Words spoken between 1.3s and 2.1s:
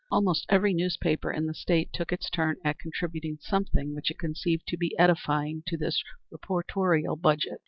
in the State